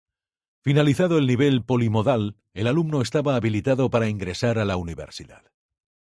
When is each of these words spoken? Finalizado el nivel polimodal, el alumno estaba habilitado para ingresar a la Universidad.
Finalizado 0.63 1.19
el 1.19 1.27
nivel 1.27 1.63
polimodal, 1.63 2.35
el 2.55 2.65
alumno 2.65 3.03
estaba 3.03 3.35
habilitado 3.35 3.91
para 3.91 4.09
ingresar 4.09 4.57
a 4.57 4.65
la 4.65 4.75
Universidad. 4.75 5.43